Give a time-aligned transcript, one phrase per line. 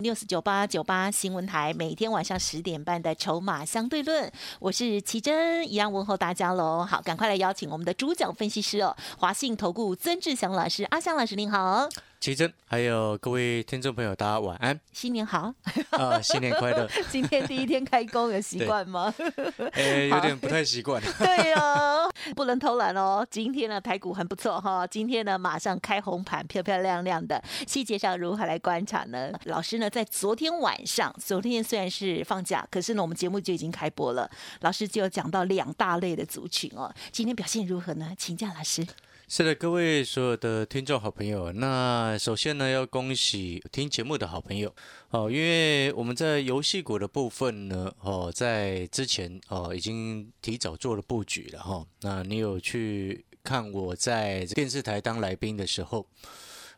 [0.00, 6.84] 六四九八九八新闻台每天晚上十点半的筹码相对论，我是奇珍，一样问候大家喽。
[6.84, 11.88] 好，赶快来邀请我们的主讲分析师哦，华信投顾曾志祥老师，阿祥老师您好，
[12.20, 15.54] 奇珍，还有各位听众朋友，大家晚安，新年好，
[15.90, 16.88] 啊，新年快乐。
[17.08, 19.14] 今天第一天开工有习惯吗？
[19.74, 21.00] 哎，有点不太习惯。
[21.18, 23.26] 对哦， 不能偷懒哦。
[23.30, 27.42] 今天呢，排骨很不错哈，今天呢马上开红盘，漂漂亮亮的。
[27.66, 29.30] 细节上如何来观察呢？
[29.44, 34.30] 老师呢，在昨天晚上，昨天虽然是放假，可是呢，我们节目就已经开播了。
[34.60, 38.12] 老师就有讲到两大类的族群哦，今天表现如何呢？
[38.16, 38.86] 请教老师。
[39.26, 44.72] 是的，各位所有的听众好朋友，那首先呢，要恭喜听节目的好朋友
[45.10, 51.86] 哦，因为我们在游戏股的部分呢，哦，在之前哦已经提早做了布局了哈。
[52.02, 56.06] 那你有去看我在电视台当来宾的时候，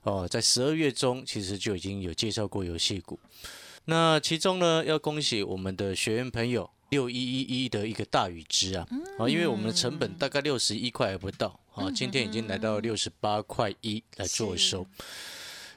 [0.05, 3.19] 哦，在十二月中其实就已经有介绍过游戏股。
[3.86, 8.86] 那其中呢，要恭喜我们的学员朋友六一一一的一个大禹之啊，
[9.18, 11.58] 啊，因为我们的成本大概六十一块还不到。
[11.74, 14.86] 啊，今天已经来到六十八块一来做收。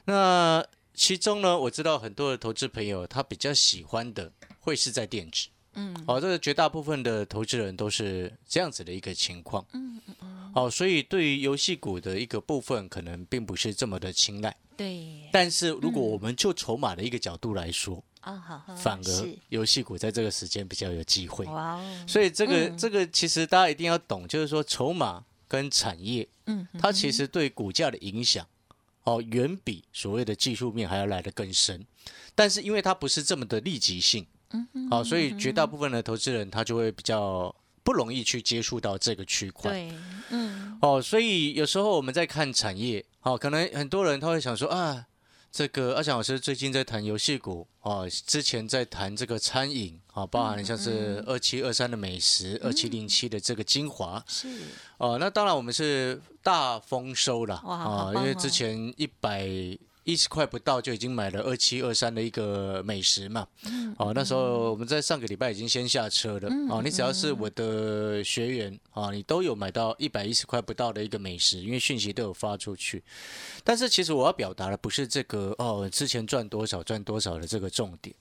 [0.06, 15.28] 那其中呢，我知道很多的投资朋友他比较喜欢的会是在电子，嗯，好，这个绝大部分的投资人都是这样子的一个情况，嗯嗯嗯，好，所以对于游戏股的一个部分，可能并不是这么的青睐，对。
[15.30, 18.02] 但是如果我们就筹码的一个角度来说，
[18.76, 22.04] 反而游戏股在这个时间比较有机会，哇哦。
[22.06, 25.24] 所以这个这个其实大家一定要懂，就是说筹码。
[25.50, 28.46] 跟产业，嗯，它其实对股价的影响，
[29.02, 31.84] 哦，远比所谓的技术面还要来得更深。
[32.36, 37.52] 但是因为它不是这么的立即性，嗯，好，所以绝大部分的投资人他就会比较
[37.82, 39.72] 不容易去接触到这个区块。
[39.72, 39.92] 对，
[40.28, 45.08] 嗯，哦，所以有时候我们在看产业，哦，可能很多人他会想说啊。
[45.52, 54.48] 这个阿强老师最近在谈游戏股啊，之前在谈这个餐饮啊，包含像是二七二三的美食，二七零七的这个精华是
[54.98, 59.46] 哦，那当然我们是大丰收了啊，因为之前一百。
[60.04, 63.46] 一十块不到就已经买了二七二三的一个美食嘛，
[63.98, 73.02] 哦，那时候我们在上个礼拜已经先下车了，哦，你只要是我的学员啊，你都有买到一百一十块不到的一个美食，因为讯息都有发出去。
[73.62, 78.14] 但是其实我要表达的不是这个哦，之前赚多少赚多少的这个重点，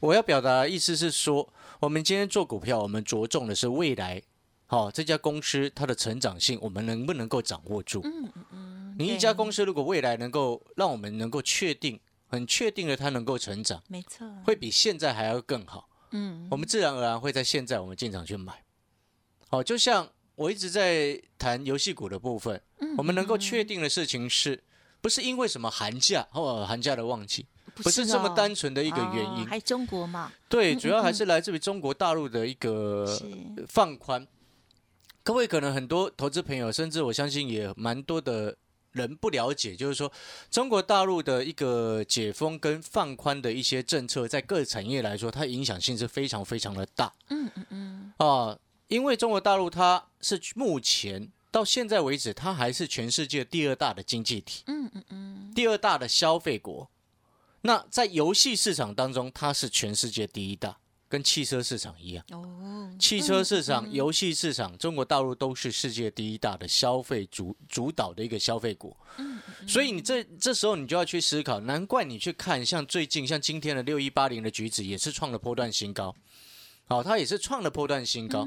[0.00, 1.48] 我要表达的意思是说，
[1.78, 4.20] 我们今天做股票，我们着重的是未来，
[4.66, 8.00] 好，这家公司它的成长性，我们能不能够掌握住？
[8.04, 8.69] 嗯嗯嗯。
[9.00, 15.88] 你一家公司如果未来能够让我们能够确定、很确定的它能够成长，没错，会比现在还要更好。
[16.10, 18.62] 嗯，我们自然而然会在现在我们进场去买。
[19.48, 22.60] 好，就像我一直在谈游戏股的部分，
[22.98, 24.62] 我们能够确定的事情是
[25.00, 30.30] 不是因为什么寒假或寒假的旺季，不是这么单纯的一个原因，还中国嘛？
[30.48, 33.06] 对，主要还是来自于中国大陆的一个
[33.66, 34.26] 放宽。
[35.22, 38.56] 各位可能很多投资朋友，甚至我相信也蛮多的。
[38.92, 40.10] 人不了解，就是说，
[40.50, 47.12] 中国大陆的一个解封跟放宽的一些政策，在各产业来说，它影响性是非常非常的大。
[47.28, 48.12] 嗯嗯嗯。
[48.18, 48.58] 啊，
[48.88, 54.64] 因为中国大陆它是目前到现在为止，它还是全世界第二大的经济体。
[54.66, 55.52] 嗯嗯嗯。
[55.54, 56.90] 第二大的消费国，
[57.62, 60.78] 那在游戏市场当中，它是全世界第一大。
[61.10, 68.96] 跟汽车市场一样，哦，汽车市场、游戏市场，中国大陆都是世界第一大的消费主主导的一个消费股。
[69.16, 76.14] 嗯，所以你这这时候你就要去思考，难怪你去看像最近像今天的六一八零的橘子也是创了波段新高，
[76.86, 78.46] 好，它也是创了波段新高。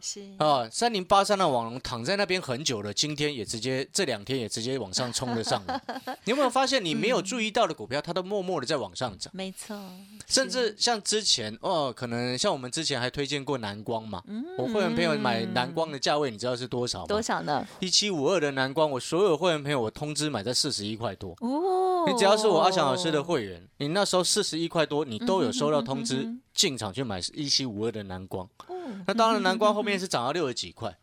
[0.00, 5.80] 是啊，三零八三的网龙躺在那边很久了，今天也直接这两天也直接往上冲了上来。
[6.24, 9.30] 你有没有发现，你没有注意到的股票，它都默默的在往上涨？
[9.34, 9.76] 没错，
[10.26, 14.22] 甚至像之前哦，可能像我们之前还推荐过南光嘛。
[14.56, 17.06] 我会员朋友买南光的价位，你知道是多少吗？
[17.06, 17.66] 多少呢？
[17.80, 21.34] 一七五二的南光，我所有会员朋友我通知买在四十一块多。
[21.40, 26.28] 哦，你只要是我阿翔老师的会员，你那时候四十一块多，你都有收到通知
[26.60, 28.46] 进场去买一七五二的南光。
[29.06, 30.94] 那当然，南光后面是涨到六十几块，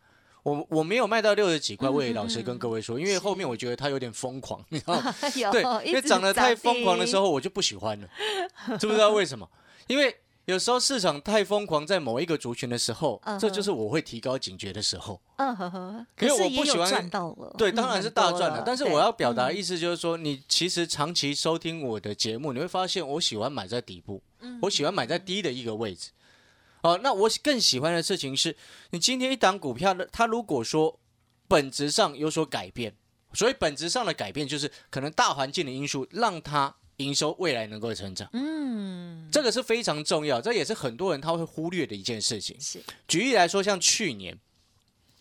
[0.44, 1.90] 我我没有卖到六十几块。
[1.90, 5.12] 魏老师跟各位说，因为后面我觉得它有点疯狂，你知道吗？
[5.50, 8.08] 对，因为涨得太疯狂的时候，我就不喜欢了，
[8.78, 9.50] 知不知道为什么？
[9.88, 10.14] 因为
[10.48, 15.20] 有时候市场太疯狂，在某一个族群的时候这就是我会提高警觉的时候。
[15.36, 18.62] 嗯呵呵，因可为我不喜欢赚到了，对，嗯当然是大赚了。
[18.64, 26.12] 但是我要表达的意思就是说，你其实长期收听我的节目，你会发现我喜欢买在底部，嗯我喜欢买在低的一个位置。
[26.80, 28.56] 哦，那我更喜欢的事情是，
[28.92, 30.98] 你今天一档股票的，它如果说
[31.46, 32.96] 本质上有所改变，
[33.34, 42.60] 所以本质上的改变就是可能大环境的因素让它营收未来能够成长，嗯，这个是非常重要，这也是很多人他会忽略的一件事情。
[42.60, 42.80] 是。
[43.06, 44.36] 举例来说，像去年，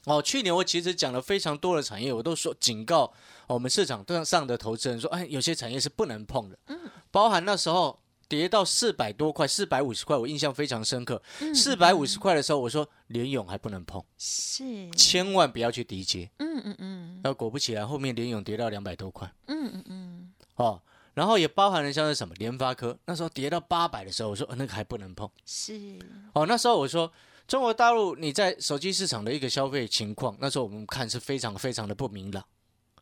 [0.06, 3.03] 哦，去年我其实讲了非常多的产业，我都说警告、
[3.45, 6.79] 哦我们市场上的投资人说，哎，有些产业是不能碰的，嗯，
[7.12, 11.21] 包含那时候跌到四百多块、四百五十块，我印象非常深刻。
[11.53, 16.30] 四百五十块的时候，我说联勇还不能碰，是，千万不要去低接。
[16.39, 17.21] 嗯嗯嗯。
[17.23, 19.31] 那果不其然，后面联勇跌到两百多块。
[19.45, 20.81] 嗯嗯嗯，哦。
[21.17, 25.27] 然后也包含了像是什么联发科，那时候跌到八百的时候，我说、呃那个还不能碰。
[25.47, 25.97] 是，
[26.33, 27.11] 哦，那时候我说
[27.47, 32.45] 中国大陆你在手机市场的一个消费情况，那时候我们看是非常非常的不明朗。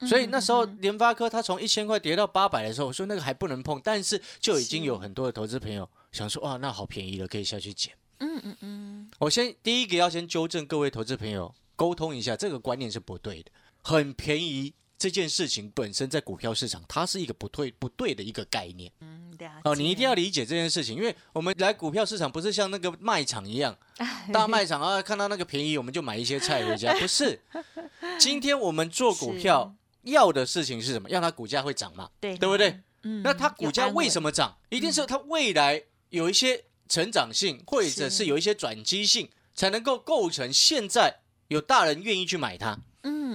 [0.07, 7.93] 所以那时候联发科它从一千块跌到八百的时候，我说那个还不能碰，但是就已经有很多的投资朋友想说，哇，那好便宜了，可以下去捡。
[8.19, 13.51] 嗯嗯嗯，我先第一个要先纠正各位投资朋友，沟通一下，这个观念是不对的。
[13.81, 14.73] 很便宜
[15.05, 18.91] 这件事情本身在股票市场，它是一个不对不对的一个概念。
[19.01, 23.77] 嗯，了哦，你一定要理解这件事情，因为我们来股票市场不是像那个卖场一样，
[24.33, 27.39] 大卖场啊，看到那个便宜我们就买一些菜回家，不是。
[28.17, 31.07] 今天我们做股票要的事情是什么？
[31.11, 32.79] 要它股价会涨嘛，对对不对？
[33.03, 34.29] 嗯，那它股价为什么？
[34.29, 34.57] 么涨？
[34.69, 41.19] 一定是它未来有一些成长性，或者是有一些转机性，才能够构成现在
[41.49, 42.79] 有大人愿意去买它，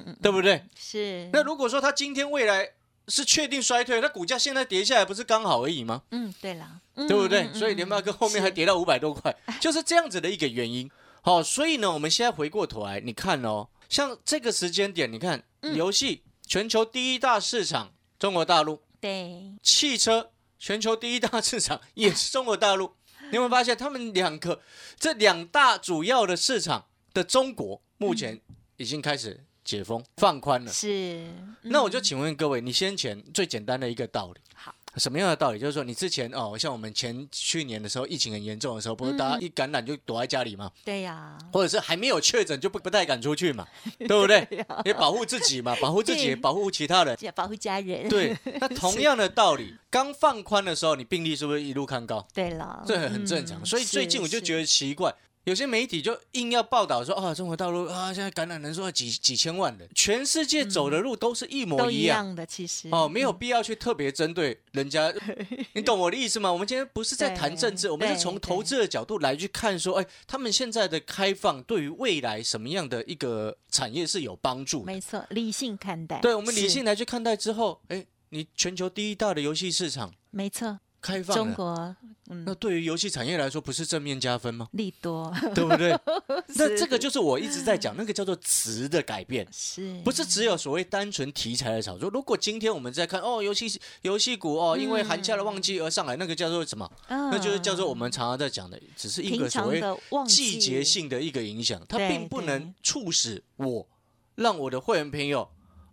[0.06, 0.62] 嗯嗯，对不对？
[0.78, 2.68] 是，那如果说它今天未来
[3.08, 6.02] 是确定衰退，那股价现在跌下来不是刚好而已吗？
[6.10, 7.42] 嗯，对了，对不对？
[7.42, 10.90] 嗯所以联发科后面还跌到五百多块，就是这样子的一个原因。
[11.22, 22.94] 好，所以呢，我们现在回过头来，你看哦，像这个时间点，你看嗯游戏全球第一大市场中国大陆，对，汽车全球第一大市场也是中国大陆。
[23.30, 24.60] 你有没有发现，他们两个
[24.98, 28.40] 这两大主要的市场的中国，目前
[28.76, 30.72] 已经开始解封放宽了？
[30.72, 31.26] 是。
[31.62, 35.58] 那我就嗯请问各位，你先前最简单的一个道理，好，什么样的道理？
[35.58, 40.70] 就是说，你之前哦，像我们前去年的时候，疫情很严重的时候，不是大家一感染就躲在家里吗？
[40.84, 43.66] 对呀，或者是还没有确诊就不不太敢出去嘛，
[43.98, 44.46] 对不对？
[44.84, 47.16] 也保护自己嘛，保护自己，保护其他人。
[47.20, 48.08] 要保护家人。
[48.08, 52.26] 对，那 同样的道理，刚放宽的时候，你病例是不是一路看高？
[52.34, 53.64] 对了，这很正常。
[53.64, 55.14] 所以最近我就觉得得奇怪，
[55.44, 62.26] 有些媒体就硬要报道说啊，中国大陆啊，现在感染人数要几几千万人，全世界走的路都是一模都一一样。
[62.26, 65.12] 样的，其实哦，没有必要去特别针对人家，
[65.72, 66.52] 你懂我的意思吗？
[66.52, 74.86] 我们今天不是在谈政治，我们是从投资的角度来去看，说，哎，他们现在的开放对于未来什么样的一个产业是有帮助的？
[74.86, 76.20] 没错，理性看待。
[76.20, 81.96] 对，我们理性来去看待之后，哎，你全球第一大的游戏市场没错，开放，中国
[82.32, 84.68] 嗯那对于游戏产业来说，不是正面加分吗？
[84.72, 85.90] 利多 对不对？
[86.54, 89.46] 那这个就是我一直在讲，那个叫做词的改变。
[89.50, 92.08] 是不是只有所谓单纯题材的炒作。
[92.10, 96.88] 如果今天我们在看哦，游戏游戏股哦，因为寒假的旺季而上来，那个叫做什么？
[97.08, 99.82] 那就是叫做我们常常在讲的，只是一个所谓
[100.28, 103.88] 季节性的一个影响，它并不能促使我
[104.36, 105.48] 让我的会员朋友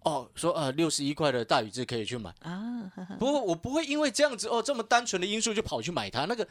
[0.07, 2.29] 哦说呃六十一块的大宇智可以去买。
[2.39, 6.47] 啊，呵呵不过我不会因为这样子哦这么单纯的因素就跑去买它，那个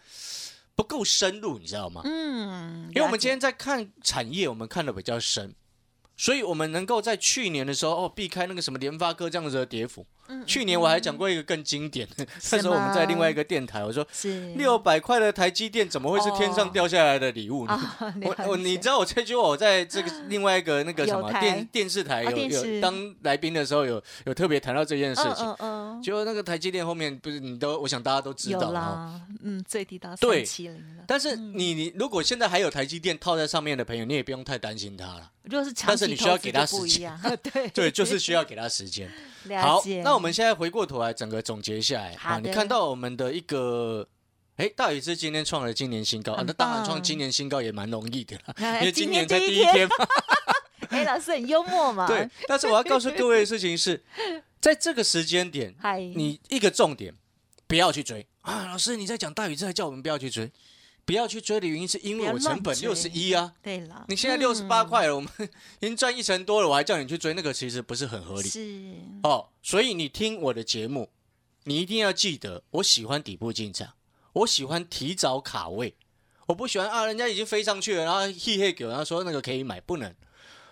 [0.75, 2.02] 不够深入，你知道吗？
[2.04, 5.54] 嗯，因为我们今天在看产业，我们看的比较深，
[6.16, 10.06] 所以我们能够在去年的时候哦避开那个什么联发科这样子的跌幅。
[10.28, 17.73] 嗯去年我还讲过一个更经典的， 那时候我们在另外一个电台，我说是六百块的台积电怎么会是天上掉下来的礼物呢？
[17.73, 25.47] 啊，我我你知道我这句话我在这个另外一个那个什么电电视台哦有有当来宾的时候有有特别谈到这件事情。
[25.47, 28.71] 嗯嗯就那个台积电后面不是你都，我想大家都知道。
[28.73, 31.04] 啦，嗯，最低到对三七零了。
[31.06, 35.30] 但是你你如果现在还有台积电套在上面的朋友，你也不用太担心它了。
[35.45, 39.09] 如果是长但是你需要给他时间 对对，就是需要给他时间。
[39.61, 44.08] 好了解。，那我们现在回过头来，整个总结下来啊，好你看到我们的一个。
[44.56, 46.42] 哎，大宇是今天创了今年新高啊！
[46.46, 49.94] 那当然棒创今年新高也蛮容易的 因为今年才第一天嘛。
[50.88, 52.06] 哎，老师很幽默嘛。
[52.06, 54.02] 对，，但是我要告诉各位的事情是，
[54.58, 55.75] 在这个时间点，
[56.14, 57.14] 你一个重点
[57.66, 58.64] 不要去追啊！
[58.64, 60.50] 老师你在讲大宇之还叫我们不要去追，
[61.06, 65.30] 不要去追的原因是因为我成本六十一啊，对了，你现在六十八嗯块了，我们
[65.80, 68.48] 已经赚一成多了，我还叫你去追，那个其实不是很合理。
[68.48, 68.94] 是。
[69.22, 69.48] 哦。
[69.62, 71.08] 所以你听我的节目，
[71.64, 73.94] 你一定要记得，我喜欢底部进场，
[74.32, 75.94] 我喜欢提早卡位，
[76.46, 80.12] 我不喜欢啊，人家已经飞上去了，然后嘿嘿狗，然后说那个可以买，不能。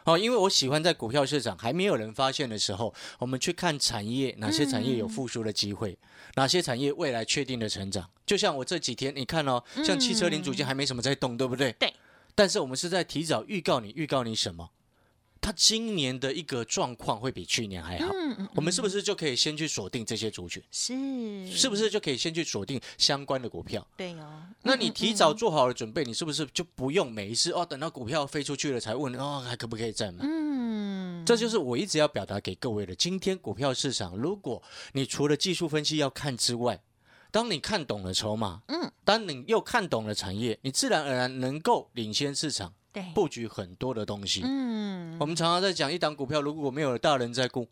[0.05, 5.99] 哦，因为我喜欢在股票市场还没有人发现的时候，我们去看产业，哪些产业有复苏的机会，
[6.37, 8.09] 哪些产业未来确定的成长。
[8.27, 11.73] 就像我这几天，你看哦，像汽车零组件还没什么在动，对不对？
[11.73, 11.93] 对。
[12.35, 14.69] 但是我们是在提早预告你，预告你什么？
[15.45, 18.11] 它今年的一个状况会比去年还好，
[18.55, 20.63] 我们是不是就可以先去锁定这些族群？
[20.71, 20.95] 是，
[21.51, 23.87] 是不是就可以先去锁定相关的股票？
[23.95, 24.43] 对哦。
[24.63, 30.25] 那你提早做好了准备，你是不是就不用每一次哦，等到股票飞出去了才问哦，还可不可以再买？
[30.25, 32.95] 嗯，这就是我一直要表达给各位的。
[32.95, 34.63] 今天股票市场，如果
[34.95, 36.83] 你除了技术分析要看之外，
[37.31, 42.73] 当你看懂了筹码，嗯，当你又看懂了产业，你自然而然能够领先市场。
[43.15, 47.69] 布局很多的东西，嗯，我们常常在讲一档股票如果没有大人在顾，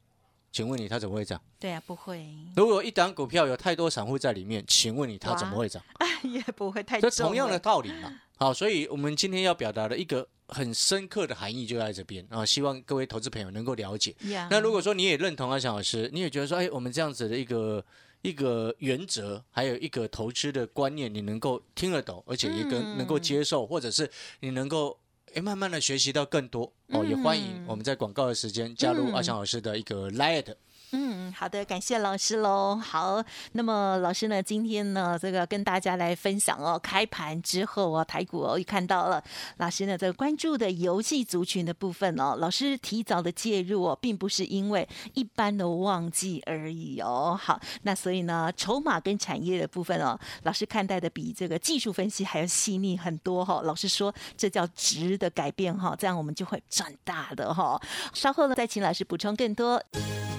[0.50, 1.40] 请问你它怎么会涨？
[1.58, 2.26] 对啊，不会。
[2.56, 5.82] 如果一档股票有太多散户在里面，请问你它怎么会涨？
[6.24, 7.00] 也不会太。
[7.00, 8.20] 这同样的道理嘛。
[8.36, 14.14] 好，所以我们今天要表达的一个很深刻的含义就在这边啊，希望各位投资朋友能够了解。
[14.50, 17.84] 那如果说你也认同啊，蒋老师，你也觉得说，哎，我们这样子的一个
[18.22, 24.10] 一个原则，还有一个投资的观念，你能够听得懂，而且也跟能够接受，或者是
[24.40, 24.98] 你能够。
[25.34, 30.54] 哎，慢慢的学习到更多哦，也欢迎我们在广告的时间加入阿强老师的一个 Light。
[30.94, 32.76] 嗯，好的，感谢老师喽。
[32.76, 39.24] 好，那么老师呢，今天呢，这个跟大家来分享哦，开盘之后啊，台股哦，也看到了
[39.56, 47.38] 老师呢，这个关注的游戏族群的部分哦，老师提早的介入哦，并不是因为一般的旺季而已哦。
[47.42, 53.62] 好，那所以呢，筹码跟产业的部分哦，老师看待的比这个技术分析还要细腻很多哈。
[53.64, 57.80] 老师说，这叫值的改变哈，这样我们就会赚大的哈。
[58.12, 59.82] 稍后呢，再请老师补充更多。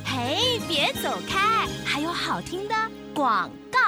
[0.06, 1.68] 嘿，别走开！
[1.86, 2.76] 还有好听的
[3.14, 3.80] 广告。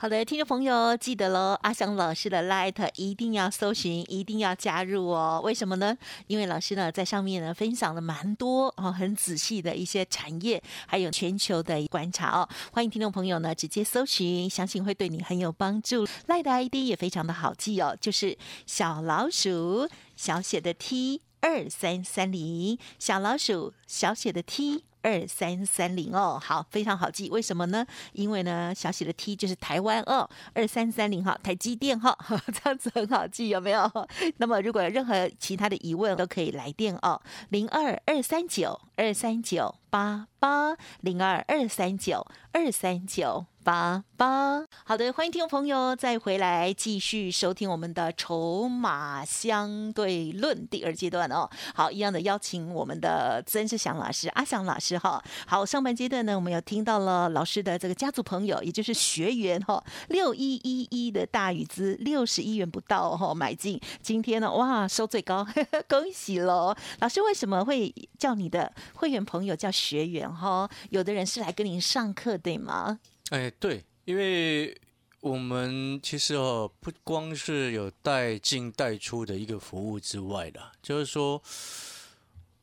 [0.00, 5.40] 好的，听众朋友记得喽，阿翔老师的 Light 一定要搜寻，一定要加入哦。
[5.42, 5.98] 为什么呢？
[6.28, 12.48] 因为老师呢在上面呢分享了蛮多哦，很仔细的一些产业，还有全球的观察哦。
[12.72, 16.06] 欢迎听众朋友呢直接搜寻，相信会对你很有帮助。
[16.28, 24.84] Light 的 ID 也非常的好记哦，就是小老鼠小写的 T 二三三零，小老鼠小写的 T。
[25.02, 27.30] 二三三零哦，好，非常好记。
[27.30, 27.86] 为什么呢？
[28.12, 32.16] 因为呢，小写的 T 就是台湾哦，二三三零哈，台积电哈，
[32.52, 33.90] 这样子很好记，有没有？
[34.38, 43.46] 那么如果有任何其他的疑问，都可以来电哦，零二二三九二三九八八零二二三九二三九。
[43.68, 51.46] 八八，好的，欢迎听众朋友再回来继续收听我们的筹码相对论第二阶段哦。
[51.74, 55.22] 好，一样的邀请我们的曾志祥老师、阿祥老师哈。
[55.46, 65.46] 好，上半阶段呢，我们有听到了老师的这个家族朋友，也就是学员哈，六一一一的大禹资六十一元不到哈买进，今天呢哇收最高，
[65.86, 66.74] 恭喜喽！
[67.00, 70.66] 老师为什么会叫你的会员朋友叫学员哈？
[70.88, 72.98] 有的人是来跟您上课对吗？
[73.30, 74.74] 哎，对，因为
[75.20, 81.42] 我们其实哦，不光是有带进带出的一个服务之外的，就是说，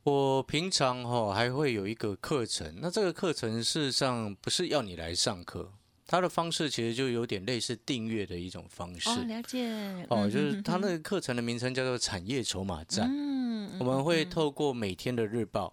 [0.04, 2.80] 我平常哈还会有一个课程。
[2.82, 5.72] 那这个课程事实上不是要你来上课，
[6.08, 9.10] 它的方式其实就有点类似订阅的一种方式。
[9.10, 10.08] 哦，了解。
[10.10, 13.08] 哦，就是它那个课程的名称叫做产业筹码站。
[13.08, 15.72] 嗯，我们会透过每天的日报。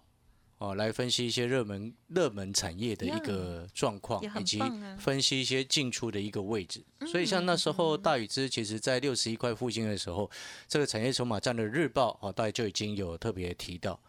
[0.63, 4.61] 哦，来分析一些热门热门产业的一个状况，以及
[4.97, 6.81] 分析一些进出的一个位置。
[7.05, 10.31] 所以像那时候大禹之，其实在六十一块附近的时候，
[10.69, 13.99] 这个产业筹码站的日报哦，大家就已经有特别提到。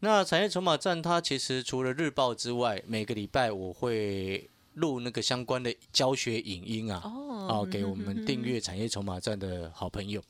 [0.00, 10.20] 那产业筹码站它其实除了日报之外，每个礼拜我会录那个相关的教学影音啊，哦，给我们订阅产业筹码站的好朋友。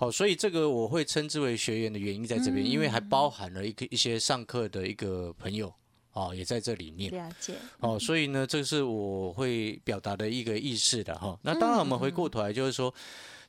[0.00, 5.74] 好，所以这个我会称之为学员的原因在这边，因为还包含了一个一些上课的一个朋友，
[6.12, 7.10] 哦，也在这里面。
[7.10, 7.54] 了解。
[7.80, 11.36] 哦，所以呢，这是我会表达的一个意识的哈。
[11.42, 12.94] 那当然，我们回过头来就是说，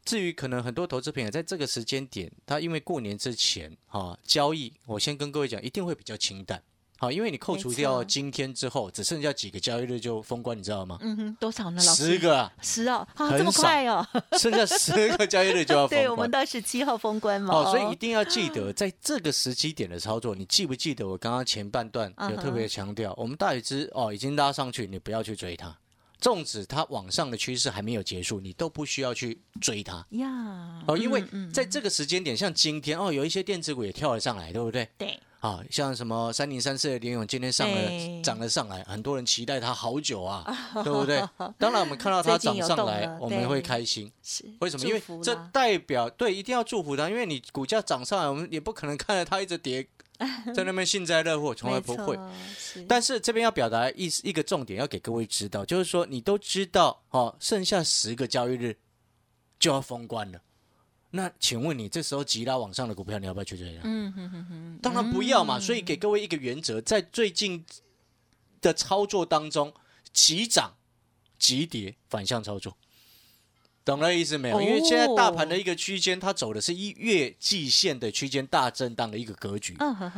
[0.03, 6.59] 至于可能很多投资朋友在这个时间点，他因为过年之前哈交易，我先跟各位讲，一定会比较清淡。
[6.99, 10.97] 好，因为你扣除掉今天之后，只剩下几个交易日就封关，你知道吗？
[10.99, 11.81] 嗯哼，多少呢？
[11.81, 12.03] 老师？
[12.03, 12.51] 十个。
[12.61, 14.05] 十哦，啊，这么快哦！
[14.33, 16.03] 剩下十个交易日就要 封关。
[16.03, 17.55] 对，我们到十七号封关嘛。
[17.55, 25.73] 哦，所以一定要记得，在这个时机点的操作，你记不记得我刚刚前半段有特别强调，我们大禹之哦已经拉上去，你不要去追它。
[26.19, 31.23] 纵使它往上的趋势还没有结束，你都不需要去追它呀，哦，因为
[31.53, 34.89] 在这个时间点，像今天哦，有一些电子股也跳了上来，对不对？
[34.97, 40.43] 对，啊，像什么三零三四的联勇今天上了涨了上来，很多人期待它好久啊，
[40.83, 41.23] 对不对？
[41.57, 44.11] 当然我们看到它涨上来我们会对开心。
[44.21, 44.85] 是为什么？
[44.85, 49.87] 因为这代表对，一定要祝福它，因为你股价涨上来，我们也不可能看着它一直跌，
[50.53, 52.19] 在那边幸灾乐祸，从来不会。
[52.57, 58.77] 是但是这边要表达意思一个重点，要给各位知道，就是说你都知道哦，剩下十个交易日
[59.57, 60.41] 就要封关了。
[61.11, 63.81] 那请问你这时候急拉往上的股票，你要不要去追它？
[63.83, 65.59] 嗯哼哼哼，当然不要嘛。
[65.59, 67.65] 所以给各位一个原则，在最近
[68.61, 69.73] 的操作当中，
[70.13, 70.75] 急涨、
[71.39, 72.77] 急跌、反向操作，
[73.85, 74.57] 懂了意思没有？
[74.57, 79.75] 哦因为现在大盘的一个区间，它走的是一月季线的区间大震荡的一个格局。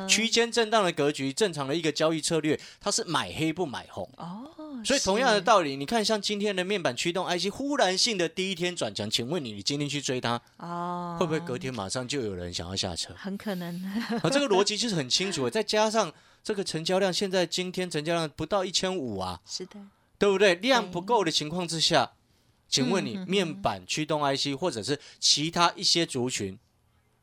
[0.09, 4.09] 区间震荡的格局，正常的一个交易策略，它是买黑不买红。
[4.17, 4.45] 哦，
[4.83, 13.13] 所以同样的道理，你看像今天的面板驱动 IC 忽然性的第一天转强，请问你，你今天去追它，哦，会不会隔天马上就有人想要下车？
[13.17, 13.73] 很可能
[14.21, 16.11] 啊，这个逻辑就是很 清楚的，再加上
[16.43, 19.79] 这个成交量，现在今天成交量不到一千五啊，是的，
[20.17, 20.55] 对不对？
[20.55, 22.11] 量不够的情况之下，
[22.71, 26.57] 请问你面板驱动 IC 或者是其他一些族群，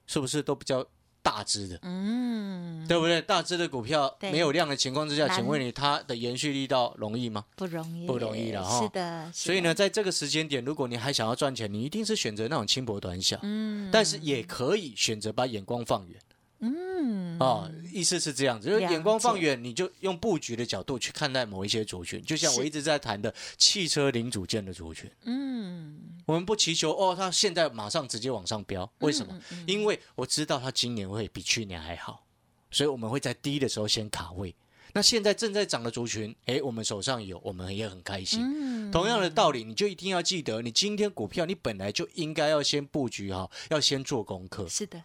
[0.06, 0.86] 是不是都比较
[1.22, 1.78] 大只的？
[1.82, 3.22] 嗯，对不对？
[3.22, 7.46] 大只的股票没有量的情况之下，请问你它的延续力道容易吗？
[7.56, 16.20] 不容易，不容易了哈是的，所以呢，在这个时间点，如果你还想要赚钱，你一定是选择那种轻薄短小，嗯，但是也可以选择把眼光放远。
[16.60, 29.32] 嗯，啊、意思是这样子，就是眼光放远，你就用布局的角度去看待某一些族群，就像我一直在谈的汽车零组件的族群，嗯，我们不祈求哦，它现在马上直接往上飙，为什么？
[29.32, 29.42] 嗯？
[29.52, 32.24] 嗯因为我知道它今年会比去年还好，
[32.70, 34.54] 所以我们会在低的时候先卡位。
[34.94, 38.40] 那现在正在涨的族群，诶，我们手上有，我们也很开心。
[38.42, 44.66] 嗯同样的道理，你就一定要记得，你今天股票你本来就应该要先布局好，要先做功课。
[44.66, 45.00] 是的，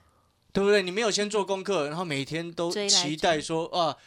[0.53, 0.81] 对不对？
[0.81, 3.98] 你没有先做功课，然后每天都期待说啊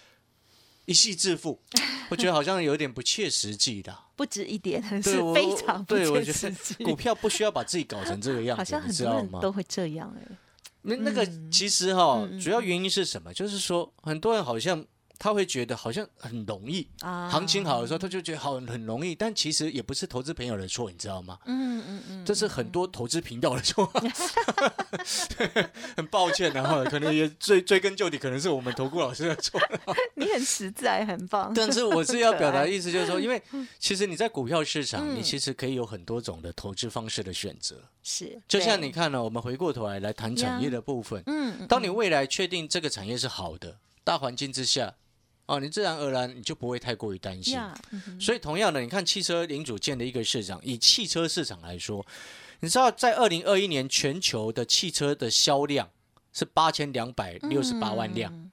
[0.86, 1.60] 一夕致富，
[2.08, 3.94] 我觉得好像有点不切实际的。
[4.16, 6.84] 不止一点，对是非常不对，我切觉得实际。
[6.84, 9.40] 股票不需要把自己搞成这个样子，好像你很多人知道吗？
[9.42, 10.36] 都会这样哎，
[10.82, 13.34] 那那个嗯其实哈主要原因是什么？
[13.34, 14.82] 就是说很多人好像
[15.18, 21.38] 他会觉得好像很容易，啊，行情好的时候他就觉得好很容易，但其实也不是投资朋友的错，你知道吗？
[21.46, 23.86] 嗯嗯嗯，这是很多投资频道的错，
[25.96, 29.60] 很抱歉然后可能也追追根究底，可能是我们投顾老师的错。
[30.14, 31.52] 你很实在，很棒。
[31.54, 33.40] 但是我是要表达的意思就是说，因为
[33.78, 37.76] 其实你在股票市场，嗯你其实可以有很多种的投资方式的选择。
[38.02, 44.94] 是，就像你看呢，我们回过头来来谈产业的部分，嗯，嗯当你未来确定这个产业是好的大环境之下，
[45.46, 47.58] 哦，你自然而然你就不会太过于担心。
[48.20, 52.04] 所以同样的，你看汽车零组件的一个市场，以汽车市场来说，
[52.60, 55.90] 你知道在二零二一年全球的汽车的销量
[56.32, 58.32] 是八千两百六十八万辆。
[58.32, 58.50] 嗯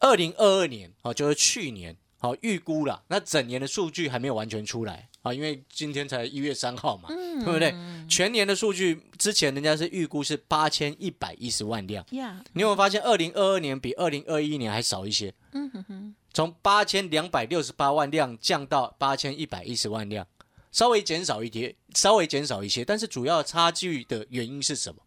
[0.00, 7.74] 二零二二年哦，就是去年好预估了，那整年的数据还没有完全出来啊，因为今天才一月三号嘛，嗯对不对？
[8.06, 15.32] 全年的数据之前人家是预估是八千一百一十万辆，呀，你有没有发现二零二二年比二零二一年还少一些？
[15.52, 20.26] 嗯哼哼，从八千两百六十八万辆降到八千一百一十万辆，
[20.70, 25.00] 稍微减少一点，稍微减少一些，但是主要差距的原因是什么？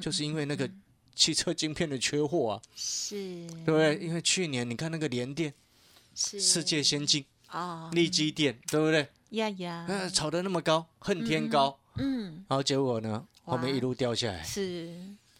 [0.00, 0.70] 就是因为那个
[1.16, 3.16] 汽车晶片的缺货啊，是，
[3.66, 3.96] 对不对？
[3.96, 5.52] 因为去年你看那个联电、
[6.14, 9.08] 是世界先进、啊，力基电，对不对？
[9.30, 14.42] 呀呀，那炒得那么高，恨天高，嗯，然后结果呢，哇后面一路掉下来。
[14.42, 14.88] 是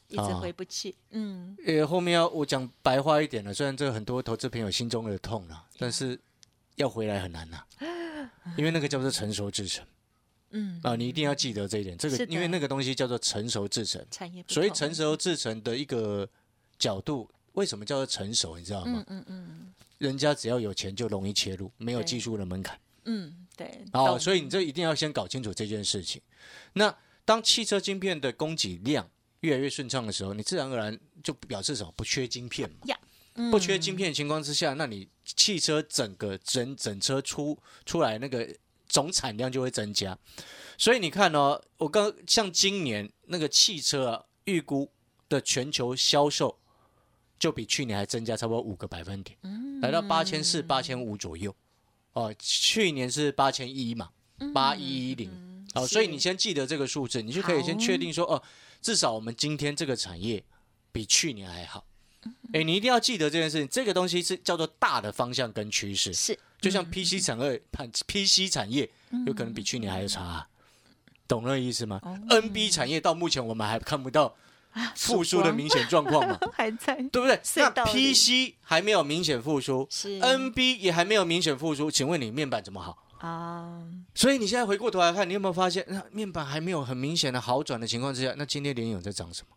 [0.09, 0.41] 一直啊。
[0.41, 6.19] 回不去，嗯，呃，后面要我讲白话一点了，虽然这很多投资朋友心中的痛了，但是
[6.77, 7.63] 要回来很难呐，
[8.57, 9.85] 因为那个叫做成熟制成。
[10.51, 11.97] 嗯，啊，你一定要记得这一点。
[11.99, 16.27] 这个因为那个东西叫做成熟制成，产业不所以成熟制成的一个
[16.79, 18.59] 角度，为什么叫做成熟？
[18.59, 19.05] 你知道吗？
[19.09, 19.19] 嗯？
[19.19, 19.75] 嗯嗯。
[19.99, 22.79] 人家只要有钱就容易切入，没有技术的门槛。
[23.05, 26.23] 嗯，对，哦，所以你这一定要先搞清楚这件事情。
[26.75, 31.93] 那当汽车晶片的供给量越来越顺畅的时候，你自然而然就表示什么？
[31.97, 32.77] 不缺晶片嘛。
[33.35, 38.49] 嗯不缺晶片的情况之下，那你汽车整个整整车出出来那个
[38.89, 40.19] 总产量就会增加。
[40.77, 44.91] 所以你看哦，我刚像今年那个汽车啊，预估
[45.29, 46.59] 的全球销售
[47.39, 51.55] 就比去年还增加差不多五个百分点，嗯来到八千四、八千五左右。
[52.19, 54.09] 哦，去年是八千一嘛，
[54.53, 55.31] 八一一零。
[55.75, 58.43] 哦，所以你先记得这个数字，你就可以先确定说，哦，
[58.83, 60.43] 至少我们今天这个产业
[60.91, 61.85] 比去年还好。
[62.53, 66.13] 哎，你一定要记得这件事情，这个东西是叫做大的方向跟趋势。
[66.13, 67.63] 是就像 PC 产业
[68.09, 68.91] ，PC 产业
[69.25, 70.49] 有可能比去年还要差、啊，
[71.29, 72.01] 懂那个意思吗、
[72.31, 74.35] n b 产业到目前我们还看不到
[74.97, 77.41] 复苏的明显状况嘛， 还在对不对？
[77.57, 82.97] 那 PC 还没有明显复苏，NB 也还没有明显复苏，请问你面板怎么好？
[83.19, 83.83] 啊，
[84.15, 89.57] 所以你现在回过头来看，你有没有发现，那面板还没有很明显的好转的情况之下，那今天联友在涨什么？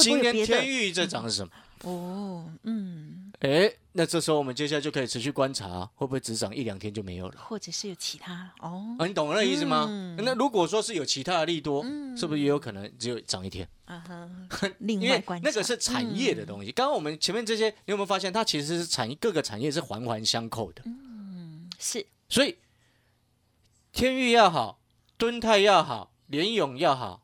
[0.00, 1.52] 今天天域在涨什么？
[1.84, 7.40] 哦，嗯，哎，那这时候我们接下来就可以持续观察，会不会只涨一两天就没有了？
[7.40, 9.86] 或者是有其他哦，啊，你懂我那意思吗？
[9.88, 11.82] 嗯那如果说是有其他的利多，
[12.16, 13.66] 是不是也有可能只有涨一天？
[13.86, 14.30] 啊哈，
[14.80, 16.70] 另因为外观察那个是产业的东西。
[16.70, 20.82] 刚刚我们前面这些，你有没有发现，它其实是产业各个产业是环环相扣的。
[20.84, 22.58] 嗯是所以
[23.90, 24.78] 天域要好，
[25.16, 27.22] 敦泰要好，联咏要好，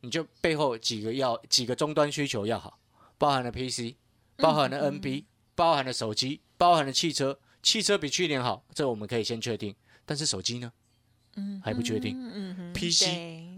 [0.00, 2.78] 你就背后几个要几个终端需求要好，
[3.18, 3.94] 包含了 PC，
[4.36, 5.24] 包含了 NB，、
[5.54, 7.38] 包含了手机，包含了汽车。
[7.62, 9.74] 汽车比去年好，这我们可以先确定。
[10.04, 10.72] 但是手机呢？
[11.38, 12.16] 嗯还不确定。
[12.72, 13.04] PC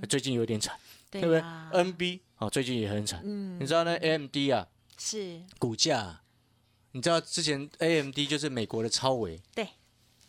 [0.09, 0.77] 最近有点惨，
[1.11, 3.21] 对对不对啊？NB 哦，最近也很惨。
[3.23, 4.67] 嗯你知道那 AMD 啊，
[4.99, 6.23] 是股价啊、
[6.93, 9.69] 你知道之前 AMD 就是美国的超微，对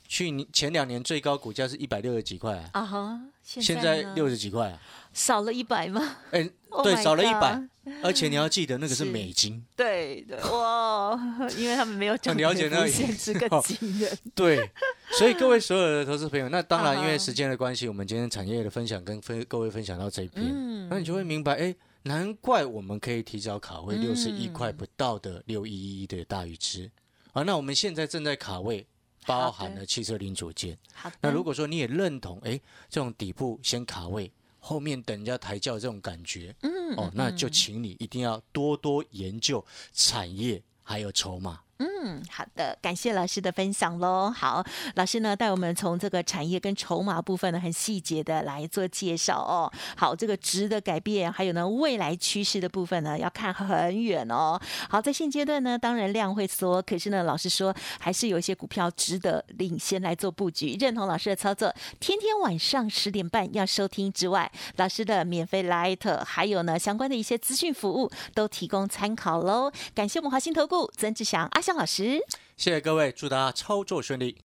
[0.09, 2.57] 去年前两年最高股价是一百六十几块。
[2.57, 4.71] 啊，啊哈，现现在六十几块。
[4.71, 4.81] 啊，
[5.13, 6.17] 少了一百吗？
[6.31, 7.61] 哎、 Oh 对少了一百，
[8.03, 9.05] 而且你要记得那个是是。
[9.05, 11.17] 美金，对对哇，
[11.57, 14.69] 因为他们没有涨了解那个跌幅限制更惊人，对，
[15.11, 20.87] 所以各位所有的投资朋友，那当然因为时间的关系，我们今天产业的分享跟分各位分享到这一边，嗯。
[20.89, 26.89] 那你就会明白，哎，难怪我们可以提早卡位嗯六十一块不到的六一一的大禹之，
[27.33, 28.85] 啊，那我们现在正在卡位，
[29.25, 30.77] 包含了汽车零组件。
[31.21, 41.61] 那如果说你也认同，哎，这种底部先卡位，后面等人家抬轿这种感觉，嗯哦，那就请你一定要多多研究产业还有筹码。
[41.81, 44.29] 嗯，好的，感谢老师的分享喽。
[44.29, 44.61] 好，
[44.95, 49.71] 老师呢带我们从这个产业跟筹码部分呢，很细节的来做介绍哦。
[49.95, 54.59] 好，这个值的改变，还有呢未来趋势的部分呢，要看很远哦。
[54.89, 60.75] 好，在现阶段呢，当然量会缩，可是呢，老师说还是有一些股票值得领先来做布局。
[60.77, 69.71] 认同老师的操作，天天晚上十点半要收听之外，老师的免费 Light 还有呢相关的一些资讯服务都提供参考喽。
[69.95, 72.19] 感谢我们华信投顾曾志祥阿祥老师。
[72.57, 74.41] 谢谢各位，祝大家操作顺利。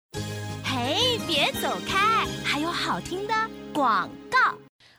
[0.63, 3.33] 嘿，别走开，还有好听的
[3.73, 4.39] 广告。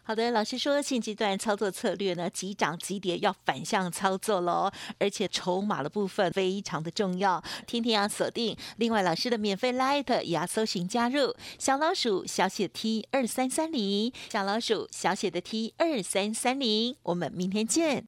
[0.02, 8.58] 好的，老师说现阶段操作策略呢，急涨急跌要反向操作喽，而且筹码的部分非常的重要，天天要锁定。
[8.78, 18.08] 另外，老师的免费 Light 也要搜寻加入小老鼠小写 T 二三三零，小老鼠小写的 T 二三三零，我们明天见。